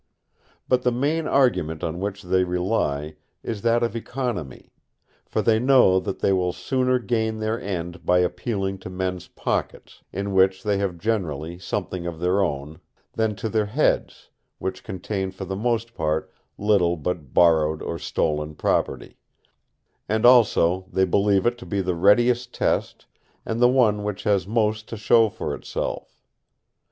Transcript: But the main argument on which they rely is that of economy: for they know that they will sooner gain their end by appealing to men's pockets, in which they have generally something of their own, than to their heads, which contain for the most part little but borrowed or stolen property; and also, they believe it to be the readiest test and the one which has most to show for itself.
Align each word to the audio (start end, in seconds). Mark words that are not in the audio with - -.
But 0.67 0.81
the 0.81 0.91
main 0.91 1.27
argument 1.27 1.83
on 1.83 1.99
which 1.99 2.23
they 2.23 2.43
rely 2.43 3.17
is 3.43 3.61
that 3.61 3.83
of 3.83 3.95
economy: 3.95 4.71
for 5.27 5.43
they 5.43 5.59
know 5.59 5.99
that 5.99 6.21
they 6.21 6.33
will 6.33 6.53
sooner 6.53 6.97
gain 6.97 7.37
their 7.37 7.61
end 7.61 8.03
by 8.03 8.17
appealing 8.17 8.79
to 8.79 8.89
men's 8.89 9.27
pockets, 9.27 10.01
in 10.11 10.33
which 10.33 10.63
they 10.63 10.79
have 10.79 10.97
generally 10.97 11.59
something 11.59 12.07
of 12.07 12.19
their 12.19 12.41
own, 12.41 12.79
than 13.13 13.35
to 13.35 13.47
their 13.47 13.67
heads, 13.67 14.31
which 14.57 14.83
contain 14.83 15.29
for 15.29 15.45
the 15.45 15.55
most 15.55 15.93
part 15.93 16.33
little 16.57 16.97
but 16.97 17.31
borrowed 17.31 17.83
or 17.83 17.99
stolen 17.99 18.55
property; 18.55 19.17
and 20.09 20.25
also, 20.25 20.87
they 20.91 21.05
believe 21.05 21.45
it 21.45 21.59
to 21.59 21.65
be 21.67 21.79
the 21.79 21.93
readiest 21.93 22.51
test 22.55 23.05
and 23.45 23.59
the 23.61 23.69
one 23.69 24.03
which 24.03 24.23
has 24.23 24.47
most 24.47 24.87
to 24.89 24.97
show 24.97 25.29
for 25.29 25.53
itself. 25.53 26.19